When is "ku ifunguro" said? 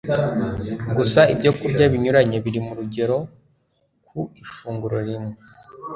4.07-4.97